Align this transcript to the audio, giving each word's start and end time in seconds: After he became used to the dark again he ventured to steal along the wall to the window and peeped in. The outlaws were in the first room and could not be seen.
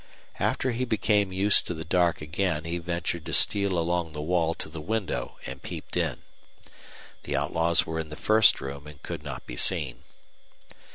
After 0.39 0.71
he 0.71 0.83
became 0.83 1.31
used 1.31 1.67
to 1.67 1.75
the 1.75 1.85
dark 1.85 2.21
again 2.21 2.63
he 2.63 2.79
ventured 2.79 3.23
to 3.27 3.33
steal 3.33 3.77
along 3.77 4.13
the 4.13 4.19
wall 4.23 4.55
to 4.55 4.67
the 4.67 4.81
window 4.81 5.37
and 5.45 5.61
peeped 5.61 5.95
in. 5.95 6.23
The 7.21 7.35
outlaws 7.35 7.85
were 7.85 7.99
in 7.99 8.09
the 8.09 8.15
first 8.15 8.59
room 8.61 8.87
and 8.87 9.03
could 9.03 9.21
not 9.21 9.45
be 9.45 9.57
seen. 9.57 10.01